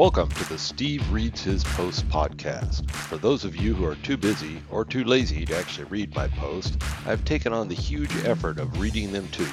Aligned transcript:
Welcome 0.00 0.30
to 0.30 0.48
the 0.48 0.56
Steve 0.56 1.12
Reads 1.12 1.42
His 1.42 1.62
Post 1.62 2.08
podcast. 2.08 2.90
For 2.90 3.18
those 3.18 3.44
of 3.44 3.54
you 3.54 3.74
who 3.74 3.84
are 3.84 3.96
too 3.96 4.16
busy 4.16 4.62
or 4.70 4.82
too 4.82 5.04
lazy 5.04 5.44
to 5.44 5.54
actually 5.54 5.84
read 5.84 6.14
my 6.14 6.26
post, 6.26 6.82
I've 7.04 7.22
taken 7.26 7.52
on 7.52 7.68
the 7.68 7.74
huge 7.74 8.10
effort 8.24 8.58
of 8.58 8.80
reading 8.80 9.12
them 9.12 9.28
to 9.28 9.42
you. 9.42 9.50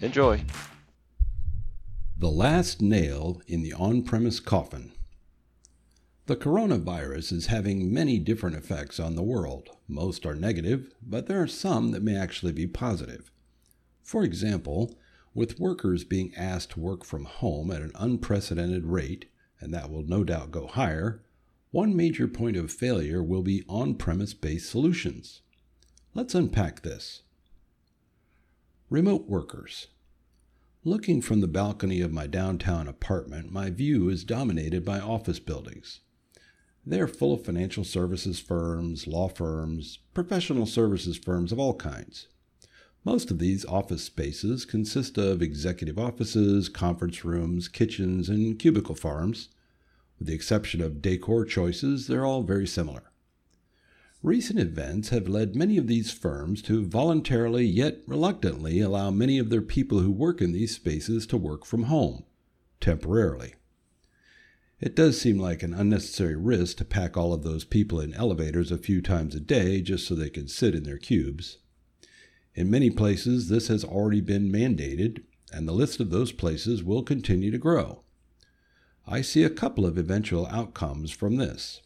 Enjoy. 0.00 0.44
The 2.18 2.32
last 2.32 2.82
nail 2.82 3.40
in 3.46 3.62
the 3.62 3.74
on 3.74 4.02
premise 4.02 4.40
coffin. 4.40 4.90
The 6.26 6.34
coronavirus 6.34 7.32
is 7.32 7.46
having 7.46 7.94
many 7.94 8.18
different 8.18 8.56
effects 8.56 8.98
on 8.98 9.14
the 9.14 9.22
world. 9.22 9.68
Most 9.86 10.26
are 10.26 10.34
negative, 10.34 10.92
but 11.00 11.28
there 11.28 11.40
are 11.40 11.46
some 11.46 11.92
that 11.92 12.02
may 12.02 12.16
actually 12.16 12.50
be 12.50 12.66
positive. 12.66 13.30
For 14.02 14.24
example, 14.24 14.96
with 15.32 15.60
workers 15.60 16.02
being 16.02 16.34
asked 16.36 16.70
to 16.70 16.80
work 16.80 17.04
from 17.04 17.24
home 17.24 17.70
at 17.70 17.82
an 17.82 17.92
unprecedented 17.94 18.84
rate, 18.84 19.26
and 19.60 19.72
that 19.72 19.90
will 19.90 20.02
no 20.02 20.24
doubt 20.24 20.50
go 20.50 20.66
higher, 20.66 21.22
one 21.70 21.96
major 21.96 22.28
point 22.28 22.56
of 22.56 22.72
failure 22.72 23.22
will 23.22 23.42
be 23.42 23.64
on 23.68 23.94
premise 23.94 24.34
based 24.34 24.70
solutions. 24.70 25.42
Let's 26.14 26.34
unpack 26.34 26.82
this. 26.82 27.22
Remote 28.88 29.28
workers. 29.28 29.88
Looking 30.84 31.20
from 31.20 31.40
the 31.40 31.48
balcony 31.48 32.00
of 32.00 32.12
my 32.12 32.26
downtown 32.26 32.86
apartment, 32.86 33.52
my 33.52 33.70
view 33.70 34.08
is 34.08 34.24
dominated 34.24 34.84
by 34.84 35.00
office 35.00 35.40
buildings. 35.40 36.00
They're 36.86 37.08
full 37.08 37.34
of 37.34 37.44
financial 37.44 37.82
services 37.82 38.38
firms, 38.38 39.08
law 39.08 39.28
firms, 39.28 39.98
professional 40.14 40.66
services 40.66 41.18
firms 41.18 41.50
of 41.50 41.58
all 41.58 41.74
kinds. 41.74 42.28
Most 43.06 43.30
of 43.30 43.38
these 43.38 43.64
office 43.66 44.02
spaces 44.02 44.64
consist 44.64 45.16
of 45.16 45.40
executive 45.40 45.96
offices, 45.96 46.68
conference 46.68 47.24
rooms, 47.24 47.68
kitchens, 47.68 48.28
and 48.28 48.58
cubicle 48.58 48.96
farms. 48.96 49.48
With 50.18 50.26
the 50.26 50.34
exception 50.34 50.80
of 50.80 51.00
decor 51.00 51.44
choices, 51.44 52.08
they're 52.08 52.26
all 52.26 52.42
very 52.42 52.66
similar. 52.66 53.12
Recent 54.24 54.58
events 54.58 55.10
have 55.10 55.28
led 55.28 55.54
many 55.54 55.78
of 55.78 55.86
these 55.86 56.10
firms 56.10 56.60
to 56.62 56.84
voluntarily 56.84 57.64
yet 57.64 58.00
reluctantly 58.08 58.80
allow 58.80 59.12
many 59.12 59.38
of 59.38 59.50
their 59.50 59.62
people 59.62 60.00
who 60.00 60.10
work 60.10 60.42
in 60.42 60.50
these 60.50 60.74
spaces 60.74 61.28
to 61.28 61.36
work 61.36 61.64
from 61.64 61.84
home, 61.84 62.24
temporarily. 62.80 63.54
It 64.80 64.96
does 64.96 65.20
seem 65.20 65.38
like 65.38 65.62
an 65.62 65.74
unnecessary 65.74 66.34
risk 66.34 66.78
to 66.78 66.84
pack 66.84 67.16
all 67.16 67.32
of 67.32 67.44
those 67.44 67.64
people 67.64 68.00
in 68.00 68.12
elevators 68.14 68.72
a 68.72 68.78
few 68.78 69.00
times 69.00 69.36
a 69.36 69.40
day 69.40 69.80
just 69.80 70.08
so 70.08 70.16
they 70.16 70.28
can 70.28 70.48
sit 70.48 70.74
in 70.74 70.82
their 70.82 70.98
cubes. 70.98 71.58
In 72.56 72.70
many 72.70 72.88
places, 72.88 73.50
this 73.50 73.68
has 73.68 73.84
already 73.84 74.22
been 74.22 74.50
mandated, 74.50 75.22
and 75.52 75.68
the 75.68 75.74
list 75.74 76.00
of 76.00 76.08
those 76.08 76.32
places 76.32 76.82
will 76.82 77.02
continue 77.02 77.50
to 77.50 77.58
grow. 77.58 78.02
I 79.06 79.20
see 79.20 79.44
a 79.44 79.50
couple 79.50 79.84
of 79.84 79.98
eventual 79.98 80.46
outcomes 80.46 81.10
from 81.10 81.36
this. 81.36 81.82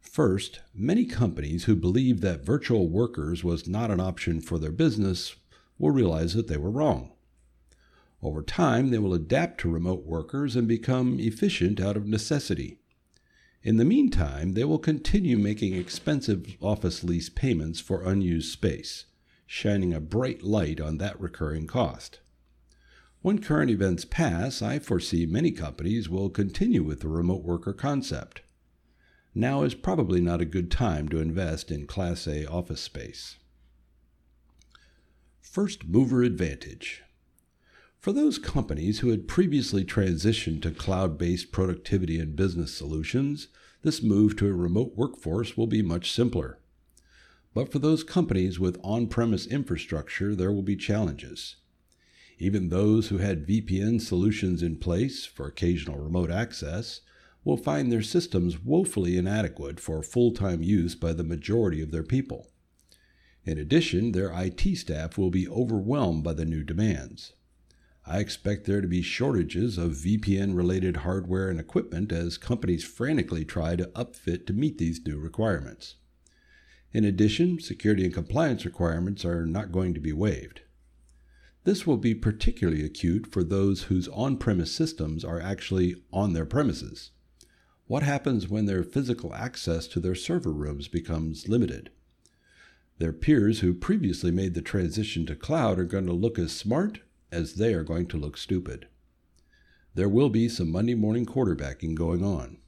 First, 0.00 0.62
many 0.74 1.04
companies 1.04 1.64
who 1.64 1.76
believed 1.76 2.22
that 2.22 2.44
virtual 2.44 2.88
workers 2.88 3.44
was 3.44 3.68
not 3.68 3.92
an 3.92 4.00
option 4.00 4.40
for 4.40 4.58
their 4.58 4.72
business 4.72 5.36
will 5.78 5.92
realize 5.92 6.34
that 6.34 6.48
they 6.48 6.56
were 6.56 6.72
wrong. 6.72 7.12
Over 8.20 8.42
time, 8.42 8.90
they 8.90 8.98
will 8.98 9.14
adapt 9.14 9.60
to 9.60 9.70
remote 9.70 10.04
workers 10.04 10.56
and 10.56 10.66
become 10.66 11.20
efficient 11.20 11.80
out 11.80 11.96
of 11.96 12.04
necessity. 12.04 12.80
In 13.62 13.76
the 13.76 13.84
meantime, 13.84 14.54
they 14.54 14.64
will 14.64 14.80
continue 14.80 15.38
making 15.38 15.74
expensive 15.74 16.56
office 16.60 17.04
lease 17.04 17.28
payments 17.28 17.78
for 17.78 18.02
unused 18.02 18.50
space 18.50 19.04
shining 19.50 19.94
a 19.94 20.00
bright 20.00 20.42
light 20.42 20.78
on 20.78 20.98
that 20.98 21.18
recurring 21.18 21.66
cost. 21.66 22.20
When 23.22 23.40
current 23.40 23.70
events 23.70 24.04
pass, 24.04 24.60
I 24.60 24.78
foresee 24.78 25.24
many 25.24 25.50
companies 25.52 26.08
will 26.08 26.28
continue 26.28 26.84
with 26.84 27.00
the 27.00 27.08
remote 27.08 27.42
worker 27.42 27.72
concept. 27.72 28.42
Now 29.34 29.62
is 29.62 29.74
probably 29.74 30.20
not 30.20 30.42
a 30.42 30.44
good 30.44 30.70
time 30.70 31.08
to 31.08 31.18
invest 31.18 31.70
in 31.70 31.86
Class 31.86 32.28
A 32.28 32.44
office 32.46 32.82
space. 32.82 33.36
First 35.40 35.86
mover 35.86 36.22
advantage. 36.22 37.02
For 37.98 38.12
those 38.12 38.38
companies 38.38 38.98
who 38.98 39.08
had 39.08 39.26
previously 39.26 39.82
transitioned 39.82 40.60
to 40.62 40.72
cloud 40.72 41.16
based 41.16 41.52
productivity 41.52 42.20
and 42.20 42.36
business 42.36 42.74
solutions, 42.74 43.48
this 43.82 44.02
move 44.02 44.36
to 44.36 44.46
a 44.46 44.52
remote 44.52 44.92
workforce 44.94 45.56
will 45.56 45.66
be 45.66 45.80
much 45.80 46.12
simpler. 46.12 46.58
But 47.54 47.72
for 47.72 47.78
those 47.78 48.04
companies 48.04 48.60
with 48.60 48.78
on 48.82 49.08
premise 49.08 49.46
infrastructure, 49.46 50.34
there 50.34 50.52
will 50.52 50.62
be 50.62 50.76
challenges. 50.76 51.56
Even 52.38 52.68
those 52.68 53.08
who 53.08 53.18
had 53.18 53.46
VPN 53.46 54.00
solutions 54.00 54.62
in 54.62 54.76
place 54.76 55.26
for 55.26 55.46
occasional 55.46 55.98
remote 55.98 56.30
access 56.30 57.00
will 57.44 57.56
find 57.56 57.90
their 57.90 58.02
systems 58.02 58.62
woefully 58.62 59.16
inadequate 59.16 59.80
for 59.80 60.02
full 60.02 60.32
time 60.32 60.62
use 60.62 60.94
by 60.94 61.12
the 61.12 61.24
majority 61.24 61.80
of 61.80 61.90
their 61.90 62.02
people. 62.02 62.50
In 63.44 63.58
addition, 63.58 64.12
their 64.12 64.30
IT 64.30 64.76
staff 64.76 65.16
will 65.16 65.30
be 65.30 65.48
overwhelmed 65.48 66.22
by 66.22 66.34
the 66.34 66.44
new 66.44 66.62
demands. 66.62 67.32
I 68.04 68.20
expect 68.20 68.66
there 68.66 68.80
to 68.80 68.88
be 68.88 69.02
shortages 69.02 69.78
of 69.78 69.92
VPN 69.92 70.56
related 70.56 70.98
hardware 70.98 71.50
and 71.50 71.58
equipment 71.58 72.12
as 72.12 72.38
companies 72.38 72.84
frantically 72.84 73.44
try 73.44 73.76
to 73.76 73.86
upfit 73.88 74.46
to 74.46 74.52
meet 74.52 74.78
these 74.78 75.04
new 75.04 75.18
requirements. 75.18 75.96
In 76.92 77.04
addition, 77.04 77.60
security 77.60 78.04
and 78.04 78.14
compliance 78.14 78.64
requirements 78.64 79.24
are 79.24 79.44
not 79.44 79.72
going 79.72 79.92
to 79.94 80.00
be 80.00 80.12
waived. 80.12 80.62
This 81.64 81.86
will 81.86 81.98
be 81.98 82.14
particularly 82.14 82.82
acute 82.82 83.26
for 83.26 83.44
those 83.44 83.84
whose 83.84 84.08
on 84.08 84.38
premise 84.38 84.72
systems 84.72 85.22
are 85.24 85.40
actually 85.40 85.96
on 86.12 86.32
their 86.32 86.46
premises. 86.46 87.10
What 87.86 88.02
happens 88.02 88.48
when 88.48 88.64
their 88.64 88.82
physical 88.82 89.34
access 89.34 89.86
to 89.88 90.00
their 90.00 90.14
server 90.14 90.52
rooms 90.52 90.88
becomes 90.88 91.48
limited? 91.48 91.90
Their 92.98 93.12
peers 93.12 93.60
who 93.60 93.74
previously 93.74 94.30
made 94.30 94.54
the 94.54 94.62
transition 94.62 95.26
to 95.26 95.36
cloud 95.36 95.78
are 95.78 95.84
going 95.84 96.06
to 96.06 96.12
look 96.12 96.38
as 96.38 96.52
smart 96.52 97.00
as 97.30 97.54
they 97.54 97.74
are 97.74 97.84
going 97.84 98.06
to 98.08 98.16
look 98.16 98.36
stupid. 98.38 98.88
There 99.94 100.08
will 100.08 100.30
be 100.30 100.48
some 100.48 100.70
Monday 100.70 100.94
morning 100.94 101.26
quarterbacking 101.26 101.94
going 101.94 102.24
on 102.24 102.58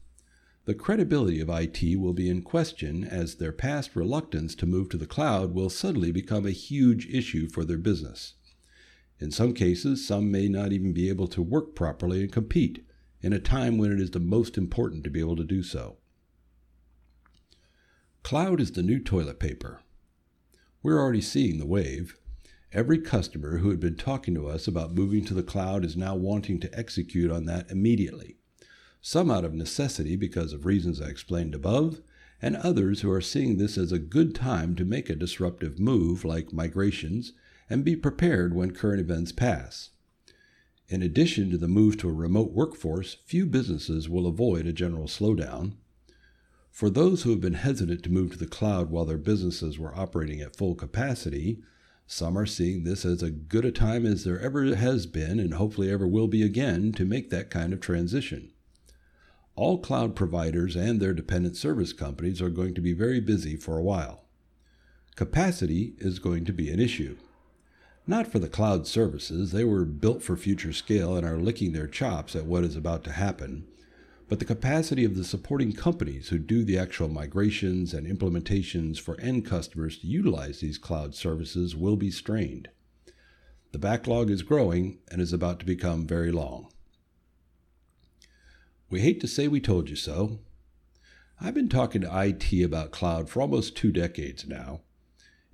the 0.67 0.75
credibility 0.75 1.41
of 1.41 1.49
IT 1.49 1.99
will 1.99 2.13
be 2.13 2.29
in 2.29 2.43
question 2.43 3.03
as 3.03 3.37
their 3.37 3.53
past 3.53 3.97
reluctance 3.97 4.55
to 4.55 4.67
move 4.67 4.91
to 4.91 4.99
the 4.99 5.07
cloud 5.07 5.55
will 5.55 5.71
suddenly 5.71 6.13
become 6.13 6.47
a 6.47 6.51
huge 6.51 7.07
issue 7.07 7.49
for 7.49 7.65
their 7.65 7.79
business. 7.79 8.35
In 9.19 9.31
some 9.31 9.55
cases, 9.55 10.07
some 10.07 10.31
may 10.31 10.49
not 10.49 10.73
even 10.73 10.93
be 10.93 11.09
able 11.09 11.29
to 11.29 11.43
work 11.43 11.75
properly 11.75 12.21
and 12.21 12.33
compete 12.33 12.87
in 13.23 13.33
a 13.33 13.39
time 13.39 13.79
when 13.79 13.91
it 13.91 14.01
is 14.01 14.11
the 14.11 14.21
most 14.21 14.59
important 14.59 15.03
to 15.05 15.11
be 15.11 15.21
able 15.21 15.37
to 15.37 15.45
do 15.45 15.63
so. 15.63 15.97
Cloud 18.23 18.61
is 18.61 18.73
the 18.73 18.83
new 18.83 18.99
toilet 18.99 19.39
paper. 19.39 19.81
We're 20.83 21.01
already 21.01 21.23
seeing 21.23 21.59
the 21.59 21.67
wave. 21.67 22.17
Every 22.73 22.99
customer 22.99 23.59
who 23.59 23.71
had 23.71 23.81
been 23.81 23.97
talking 23.97 24.35
to 24.35 24.47
us 24.47 24.69
about 24.69 24.95
moving 24.95 25.25
to 25.25 25.35
the 25.35 25.43
cloud 25.43 25.85
is 25.85 25.97
now 25.97 26.15
wanting 26.15 26.61
to 26.61 26.79
execute 26.79 27.31
on 27.31 27.47
that 27.47 27.71
immediately 27.71 28.40
some 29.01 29.31
out 29.31 29.45
of 29.45 29.55
necessity 29.55 30.17
because 30.17 30.53
of 30.53 30.67
reasons 30.67 31.01
I 31.01 31.07
explained 31.07 31.55
above, 31.55 32.01
and 32.43 32.57
others 32.57 33.01
who 33.01 33.11
are 33.11 33.21
seeing 33.21 33.59
this 33.59 33.77
as 33.77 33.93
a 33.93 33.99
good 33.99 34.35
time 34.35 34.75
to 34.77 34.85
make 34.85 35.11
a 35.11 35.15
disruptive 35.15 35.79
move 35.79 36.25
like 36.25 36.53
migrations 36.53 37.33
and 37.69 37.85
be 37.85 37.97
prepared 37.97 38.55
when 38.55 38.73
current 38.73 39.01
events 39.01 39.33
pass. 39.33 39.91
In 40.89 41.03
addition 41.03 41.51
to 41.51 41.59
the 41.59 41.69
move 41.69 41.97
to 41.99 42.09
a 42.09 42.13
remote 42.13 42.51
workforce, 42.51 43.19
few 43.25 43.47
businesses 43.47 44.09
will 44.09 44.27
avoid 44.27 44.67
a 44.67 44.73
general 44.73 45.07
slowdown. 45.07 45.75
For 46.71 46.91
those 46.91 47.23
who 47.23 47.31
have 47.31 47.41
been 47.41 47.55
hesitant 47.55 48.03
to 48.05 48.13
move 48.13 48.33
to 48.33 48.39
the 48.39 48.47
cloud 48.47 48.91
while 48.91 49.05
their 49.05 49.19
businesses 49.19 49.79
were 49.79 49.97
operating 49.97 50.41
at 50.41 50.57
full 50.57 50.75
capacity, 50.75 51.61
some 52.07 52.37
are 52.37 52.47
seeing 52.47 52.83
this 52.83 53.05
as 53.05 53.23
a 53.23 53.31
good 53.31 53.65
a 53.65 53.71
time 53.71 54.05
as 54.05 54.25
there 54.25 54.41
ever 54.41 54.75
has 54.75 55.07
been 55.07 55.39
and 55.39 55.55
hopefully 55.55 55.91
ever 55.91 56.09
will 56.09 56.27
be 56.27 56.43
again 56.43 56.91
to 56.93 57.05
make 57.05 57.31
that 57.31 57.51
kind 57.51 57.73
of 57.73 57.81
transition. 57.81 58.51
All 59.61 59.77
cloud 59.77 60.17
providers 60.17 60.75
and 60.75 61.01
their 61.01 61.13
dependent 61.13 61.55
service 61.55 61.93
companies 61.93 62.41
are 62.41 62.49
going 62.49 62.73
to 62.73 62.81
be 62.81 62.95
very 62.95 63.21
busy 63.21 63.57
for 63.57 63.77
a 63.77 63.83
while. 63.83 64.25
Capacity 65.17 65.93
is 65.99 66.19
going 66.19 66.47
to 66.47 66.53
be 66.55 66.71
an 66.71 66.81
issue. 66.81 67.19
Not 68.07 68.27
for 68.27 68.39
the 68.39 68.49
cloud 68.49 68.87
services, 68.87 69.53
they 69.53 69.65
were 69.65 69.85
built 69.85 70.23
for 70.23 70.35
future 70.35 70.73
scale 70.73 71.15
and 71.15 71.27
are 71.27 71.37
licking 71.37 71.73
their 71.73 71.87
chops 71.87 72.35
at 72.35 72.47
what 72.47 72.65
is 72.65 72.75
about 72.75 73.05
to 73.05 73.13
happen, 73.13 73.67
but 74.31 74.39
the 74.39 74.47
capacity 74.47 75.05
of 75.05 75.15
the 75.15 75.25
supporting 75.25 75.75
companies 75.75 76.31
who 76.31 76.39
do 76.39 76.65
the 76.65 76.79
actual 76.79 77.09
migrations 77.09 77.93
and 77.93 78.07
implementations 78.07 78.99
for 78.99 79.21
end 79.21 79.45
customers 79.45 79.99
to 79.99 80.07
utilize 80.07 80.61
these 80.61 80.79
cloud 80.79 81.15
services 81.15 81.77
will 81.77 81.97
be 81.97 82.11
strained. 82.11 82.71
The 83.73 83.79
backlog 83.79 84.31
is 84.31 84.41
growing 84.41 85.01
and 85.11 85.21
is 85.21 85.35
about 85.35 85.61
to 85.61 85.67
become 85.67 86.07
very 86.07 86.33
long. 86.33 86.73
We 88.91 89.03
hate 89.03 89.21
to 89.21 89.29
say 89.29 89.47
we 89.47 89.61
told 89.61 89.89
you 89.89 89.95
so. 89.95 90.41
I've 91.41 91.55
been 91.55 91.69
talking 91.69 92.01
to 92.01 92.11
IT 92.13 92.53
about 92.65 92.91
cloud 92.91 93.31
for 93.31 93.41
almost 93.41 93.77
two 93.77 93.93
decades 93.93 94.49
now. 94.49 94.81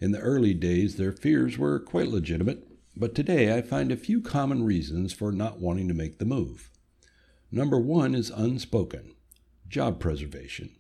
In 0.01 0.13
the 0.13 0.21
early 0.21 0.55
days, 0.55 0.97
their 0.97 1.13
fears 1.13 1.59
were 1.59 1.79
quite 1.79 2.09
legitimate, 2.09 2.67
but 2.97 3.15
today 3.15 3.55
I 3.55 3.61
find 3.61 3.93
a 3.93 3.97
few 3.97 4.23
common 4.23 4.65
reasons 4.65 5.13
for 5.13 5.33
not 5.33 5.61
wanting 5.61 5.87
to 5.89 5.95
make 5.95 6.19
the 6.19 6.25
move. 6.25 6.71
Number 7.53 7.79
one 7.79 8.15
is 8.15 8.31
unspoken 8.31 9.13
job 9.69 10.01
preservation. 10.01 10.71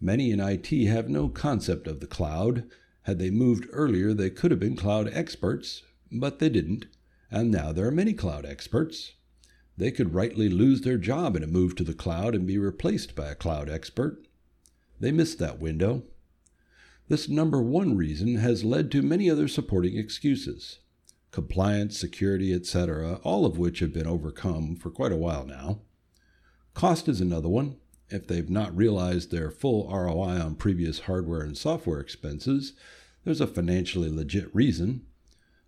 Many 0.00 0.30
in 0.30 0.38
IT 0.38 0.68
have 0.86 1.08
no 1.08 1.28
concept 1.28 1.88
of 1.88 1.98
the 1.98 2.06
cloud. 2.06 2.70
Had 3.02 3.18
they 3.18 3.30
moved 3.30 3.66
earlier, 3.72 4.14
they 4.14 4.30
could 4.30 4.52
have 4.52 4.60
been 4.60 4.76
cloud 4.76 5.10
experts, 5.12 5.82
but 6.12 6.38
they 6.38 6.50
didn't, 6.50 6.86
and 7.32 7.50
now 7.50 7.72
there 7.72 7.86
are 7.86 7.90
many 7.90 8.12
cloud 8.12 8.46
experts. 8.46 9.14
They 9.76 9.90
could 9.90 10.14
rightly 10.14 10.48
lose 10.48 10.82
their 10.82 10.98
job 10.98 11.36
in 11.36 11.42
a 11.42 11.48
move 11.48 11.74
to 11.76 11.84
the 11.84 11.94
cloud 11.94 12.34
and 12.34 12.46
be 12.46 12.58
replaced 12.58 13.14
by 13.14 13.30
a 13.30 13.34
cloud 13.34 13.68
expert. 13.68 14.26
They 15.00 15.10
missed 15.10 15.38
that 15.40 15.60
window. 15.60 16.04
This 17.08 17.28
number 17.28 17.60
one 17.60 17.96
reason 17.96 18.36
has 18.36 18.64
led 18.64 18.90
to 18.92 19.02
many 19.02 19.28
other 19.28 19.48
supporting 19.48 19.96
excuses 19.96 20.78
compliance, 21.32 21.98
security, 21.98 22.54
etc., 22.54 23.18
all 23.24 23.44
of 23.44 23.58
which 23.58 23.80
have 23.80 23.92
been 23.92 24.06
overcome 24.06 24.76
for 24.76 24.88
quite 24.88 25.10
a 25.10 25.16
while 25.16 25.44
now. 25.44 25.80
Cost 26.74 27.08
is 27.08 27.20
another 27.20 27.48
one. 27.48 27.74
If 28.08 28.28
they've 28.28 28.48
not 28.48 28.76
realized 28.76 29.32
their 29.32 29.50
full 29.50 29.88
ROI 29.90 30.40
on 30.40 30.54
previous 30.54 31.00
hardware 31.00 31.40
and 31.40 31.58
software 31.58 31.98
expenses, 31.98 32.74
there's 33.24 33.40
a 33.40 33.48
financially 33.48 34.08
legit 34.08 34.54
reason. 34.54 35.06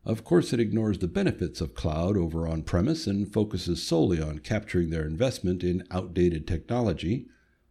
Of 0.07 0.23
course, 0.23 0.53
it 0.53 0.61
ignores 0.61 1.01
the 1.01 1.09
benefits 1.09 1.61
of 1.61 1.75
cloud 1.75 2.17
over 2.17 2.47
on 2.47 2.63
premise 2.63 3.09
and 3.09 3.31
focuses 3.31 3.83
solely 3.83 4.23
on 4.23 4.39
capturing 4.39 4.91
their 4.91 5.05
investment 5.05 5.65
in 5.65 5.83
outdated 5.91 6.47
technology, 6.47 7.27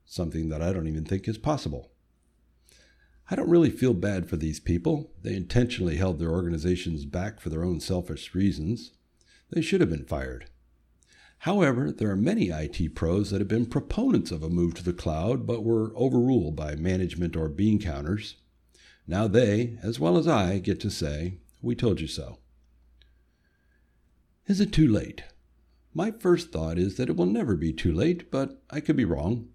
something 0.06 0.50
that 0.50 0.62
I 0.62 0.74
don't 0.74 0.90
even 0.90 1.06
think 1.06 1.30
is 1.30 1.38
possible. 1.38 1.92
I 3.32 3.38
don't 3.38 3.50
really 3.50 3.70
feel 3.70 3.94
bad 3.94 4.28
for 4.28 4.36
these 4.36 4.60
people. 4.60 5.14
They 5.22 5.34
intentionally 5.34 5.96
held 5.96 6.20
their 6.20 6.32
organizations 6.32 7.06
back 7.06 7.40
for 7.40 7.48
their 7.48 7.64
own 7.64 7.80
selfish 7.80 8.36
reasons. 8.36 8.92
They 9.50 9.62
should 9.62 9.80
have 9.80 9.90
been 9.90 10.04
fired. 10.04 10.50
However, 11.40 11.90
there 11.90 12.12
are 12.12 12.18
many 12.18 12.50
IT 12.50 12.96
pros 12.96 13.32
that 13.32 13.40
have 13.40 13.48
been 13.48 13.66
proponents 13.66 14.32
of 14.32 14.44
a 14.44 14.50
move 14.50 14.74
to 14.74 14.84
the 14.84 14.92
cloud 14.92 15.48
but 15.48 15.64
were 15.64 15.96
overruled 15.96 16.58
by 16.58 16.76
management 16.76 17.38
or 17.38 17.48
bean 17.48 17.80
counters. 17.80 18.36
Now 19.08 19.30
they, 19.30 19.78
as 19.82 20.02
well 20.02 20.18
as 20.18 20.28
I, 20.28 20.60
get 20.60 20.82
to 20.82 20.90
say, 20.90 21.38
We 21.66 21.74
told 21.74 22.00
you 22.00 22.06
so. 22.06 22.38
Is 24.46 24.62
it 24.62 24.72
too 24.72 24.88
late? 24.88 25.24
My 25.96 26.12
first 26.12 26.52
thought 26.52 26.78
is 26.78 26.98
that 26.98 27.10
it 27.10 27.16
will 27.16 27.26
never 27.26 27.56
be 27.56 27.74
too 27.74 27.92
late, 27.92 28.30
but 28.30 28.62
I 28.70 28.80
could 28.80 28.96
be 28.96 29.04
wrong. 29.04 29.48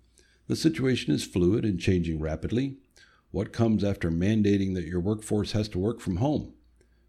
The 0.48 0.56
situation 0.56 1.14
is 1.14 1.24
fluid 1.24 1.64
and 1.64 1.78
changing 1.78 2.18
rapidly. 2.18 2.78
What 3.30 3.52
comes 3.52 3.84
after 3.84 4.10
mandating 4.10 4.74
that 4.74 4.88
your 4.88 4.98
workforce 4.98 5.52
has 5.52 5.68
to 5.68 5.78
work 5.78 6.00
from 6.00 6.16
home? 6.16 6.52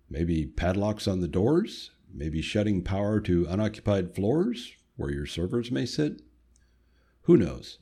Maybe 0.08 0.46
padlocks 0.46 1.08
on 1.08 1.20
the 1.20 1.28
doors? 1.28 1.90
Maybe 2.14 2.40
shutting 2.44 2.84
power 2.84 3.20
to 3.22 3.48
unoccupied 3.50 4.14
floors 4.14 4.72
where 4.98 5.10
your 5.10 5.26
servers 5.26 5.72
may 5.72 5.88
sit? 5.88 6.22
Who 7.24 7.38
knows? 7.38 7.80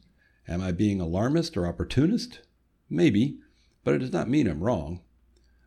Am 0.47 0.61
I 0.61 0.71
being 0.71 1.01
alarmist 1.01 1.57
or 1.57 1.67
opportunist? 1.67 2.39
Maybe, 2.89 3.39
but 3.83 3.93
it 3.93 3.97
does 3.97 4.13
not 4.13 4.29
mean 4.29 4.47
I'm 4.47 4.63
wrong. 4.63 5.01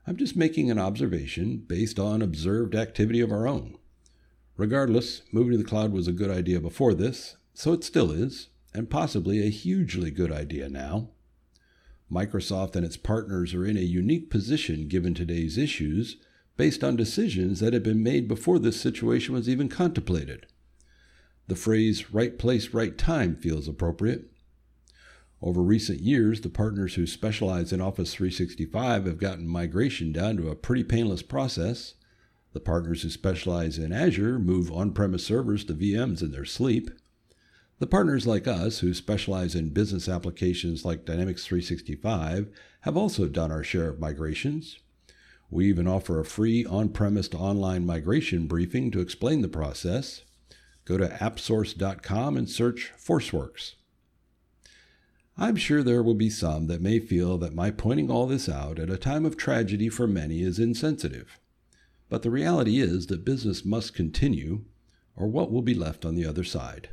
I'm 0.06 0.16
just 0.16 0.37
making 0.37 0.70
an 0.70 0.78
observation 0.78 1.58
based 1.58 1.99
on 1.99 2.22
observed 2.22 2.75
activity 2.75 3.20
of 3.20 3.31
our 3.31 3.46
own. 3.46 3.76
Regardless, 4.56 5.22
moving 5.31 5.52
to 5.52 5.58
the 5.58 5.64
cloud 5.64 5.93
was 5.93 6.08
a 6.08 6.12
good 6.12 6.31
idea 6.31 6.60
before 6.60 6.93
this, 6.93 7.37
so 7.54 7.72
it 7.72 7.84
still 7.84 8.10
is, 8.10 8.49
and 8.75 8.90
possibly 8.90 9.40
a 9.40 9.50
hugely 9.50 10.10
good 10.10 10.32
idea 10.32 10.69
now. 10.69 11.10
Microsoft 12.10 12.75
and 12.75 12.84
its 12.84 12.96
partners 12.96 13.54
are 13.54 13.64
in 13.64 13.76
a 13.76 13.81
unique 13.81 14.28
position 14.28 14.88
given 14.88 15.14
today's 15.14 15.56
issues 15.56 16.16
based 16.56 16.82
on 16.82 16.96
decisions 16.96 17.60
that 17.60 17.72
had 17.72 17.82
been 17.82 18.02
made 18.02 18.28
before 18.28 18.58
this 18.58 18.81
situation 18.81 19.34
was 19.34 19.49
even 19.49 19.69
contemplated. 19.69 20.46
The 21.46 21.54
phrase 21.56 22.12
right 22.12 22.38
place, 22.38 22.75
right 22.75 22.96
time 22.99 23.37
feels 23.37 23.69
appropriate. 23.69 24.31
Over 25.42 25.60
recent 25.60 25.98
years, 25.98 26.42
the 26.42 26.48
partners 26.48 26.94
who 26.94 27.04
specialize 27.04 27.72
in 27.72 27.80
Office 27.80 28.14
365 28.14 29.06
have 29.06 29.18
gotten 29.18 29.48
migration 29.48 30.12
down 30.12 30.36
to 30.36 30.48
a 30.48 30.54
pretty 30.54 30.84
painless 30.84 31.22
process. 31.22 31.94
The 32.52 32.60
partners 32.60 33.02
who 33.02 33.10
specialize 33.10 33.76
in 33.76 33.92
Azure 33.92 34.38
move 34.38 34.70
on 34.70 34.92
premise 34.92 35.26
servers 35.26 35.64
to 35.64 35.74
VMs 35.74 36.22
in 36.22 36.30
their 36.30 36.44
sleep. 36.44 36.90
The 37.80 37.88
partners 37.88 38.24
like 38.24 38.46
us, 38.46 38.78
who 38.78 38.94
specialize 38.94 39.56
in 39.56 39.70
business 39.70 40.08
applications 40.08 40.84
like 40.84 41.04
Dynamics 41.04 41.44
365, 41.44 42.48
have 42.82 42.96
also 42.96 43.26
done 43.26 43.50
our 43.50 43.64
share 43.64 43.88
of 43.88 43.98
migrations. 43.98 44.78
We 45.50 45.68
even 45.68 45.88
offer 45.88 46.20
a 46.20 46.24
free 46.24 46.64
on 46.64 46.90
premise 46.90 47.26
to 47.28 47.36
online 47.38 47.84
migration 47.84 48.46
briefing 48.46 48.92
to 48.92 49.00
explain 49.00 49.42
the 49.42 49.48
process. 49.48 50.22
Go 50.84 50.98
to 50.98 51.08
appsource.com 51.08 52.36
and 52.36 52.48
search 52.48 52.92
ForceWorks. 52.96 53.72
I'm 55.42 55.56
sure 55.56 55.82
there 55.82 56.04
will 56.04 56.14
be 56.14 56.30
some 56.30 56.68
that 56.68 56.80
may 56.80 57.00
feel 57.00 57.36
that 57.38 57.52
my 57.52 57.72
pointing 57.72 58.08
all 58.08 58.28
this 58.28 58.48
out 58.48 58.78
at 58.78 58.88
a 58.88 58.96
time 58.96 59.26
of 59.26 59.36
tragedy 59.36 59.88
for 59.88 60.06
many 60.06 60.42
is 60.42 60.60
insensitive. 60.60 61.40
But 62.08 62.22
the 62.22 62.30
reality 62.30 62.78
is 62.78 63.08
that 63.08 63.24
business 63.24 63.64
must 63.64 63.92
continue, 63.92 64.66
or 65.16 65.26
what 65.26 65.50
will 65.50 65.60
be 65.60 65.74
left 65.74 66.04
on 66.04 66.14
the 66.14 66.24
other 66.24 66.44
side? 66.44 66.90